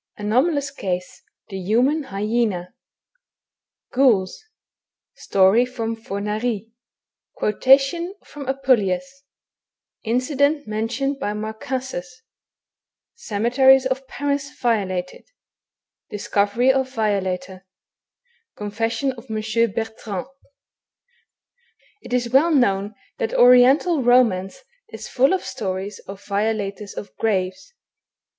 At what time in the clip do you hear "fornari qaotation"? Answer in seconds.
5.95-8.13